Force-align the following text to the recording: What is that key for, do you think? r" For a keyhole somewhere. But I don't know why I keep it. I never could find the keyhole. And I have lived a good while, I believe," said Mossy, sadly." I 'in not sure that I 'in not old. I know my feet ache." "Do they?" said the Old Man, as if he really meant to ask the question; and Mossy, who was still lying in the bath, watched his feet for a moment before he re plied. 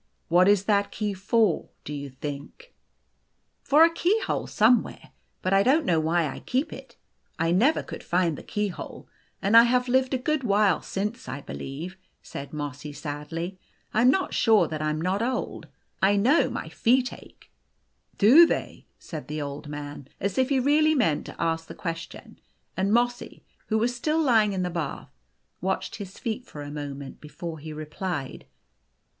What 0.29 0.47
is 0.47 0.63
that 0.63 0.89
key 0.91 1.13
for, 1.13 1.69
do 1.85 1.93
you 1.93 2.09
think? 2.09 2.73
r" 2.73 2.73
For 3.63 3.83
a 3.85 3.93
keyhole 3.93 4.47
somewhere. 4.47 5.11
But 5.43 5.53
I 5.53 5.61
don't 5.61 5.85
know 5.85 5.99
why 5.99 6.25
I 6.25 6.39
keep 6.39 6.73
it. 6.73 6.97
I 7.37 7.51
never 7.51 7.83
could 7.83 8.03
find 8.03 8.35
the 8.35 8.41
keyhole. 8.41 9.07
And 9.43 9.55
I 9.55 9.61
have 9.65 9.87
lived 9.87 10.15
a 10.15 10.17
good 10.17 10.43
while, 10.43 10.83
I 11.27 11.41
believe," 11.41 11.97
said 12.23 12.51
Mossy, 12.51 12.93
sadly." 12.93 13.59
I 13.93 14.01
'in 14.01 14.09
not 14.09 14.33
sure 14.33 14.67
that 14.67 14.81
I 14.81 14.89
'in 14.89 14.97
not 15.01 15.21
old. 15.21 15.67
I 16.01 16.15
know 16.15 16.49
my 16.49 16.67
feet 16.67 17.13
ache." 17.13 17.51
"Do 18.17 18.47
they?" 18.47 18.87
said 18.97 19.27
the 19.27 19.39
Old 19.43 19.67
Man, 19.67 20.07
as 20.19 20.39
if 20.39 20.49
he 20.49 20.59
really 20.59 20.95
meant 20.95 21.27
to 21.27 21.39
ask 21.39 21.67
the 21.67 21.75
question; 21.75 22.39
and 22.75 22.91
Mossy, 22.91 23.43
who 23.67 23.77
was 23.77 23.95
still 23.95 24.19
lying 24.19 24.53
in 24.53 24.63
the 24.63 24.71
bath, 24.71 25.11
watched 25.61 25.97
his 25.97 26.17
feet 26.17 26.47
for 26.47 26.63
a 26.63 26.71
moment 26.71 27.21
before 27.21 27.59
he 27.59 27.71
re 27.71 27.85
plied. 27.85 28.47